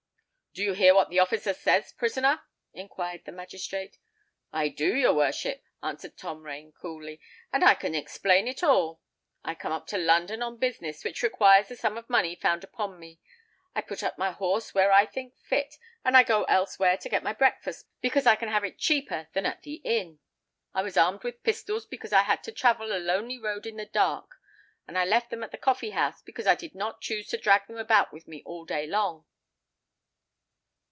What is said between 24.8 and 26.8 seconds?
and I left them at the coffee house because I did